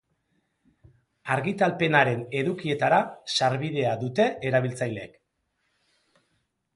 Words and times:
Argitalpenaren 1.33 2.23
edukietara 2.39 3.01
sarbidea 3.41 3.91
dute 4.05 4.25
erabiltzaileek. 4.51 5.13